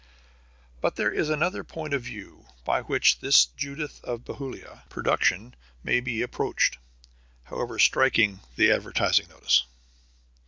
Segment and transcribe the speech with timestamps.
[0.81, 5.99] But there is another point of view by which this Judith of Bethulia production may
[5.99, 6.79] be approached,
[7.43, 9.63] however striking the advertising notice.